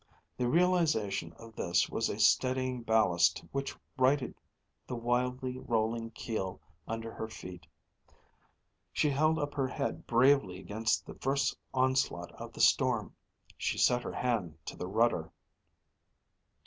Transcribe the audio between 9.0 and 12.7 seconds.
held up her head bravely against the first onslaught of the